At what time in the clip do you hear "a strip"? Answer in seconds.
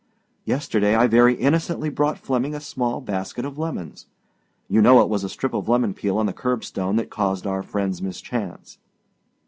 5.23-5.53